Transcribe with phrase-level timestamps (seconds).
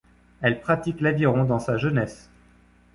[0.41, 2.27] Elle pratique l'aviron dans sa jeunesse.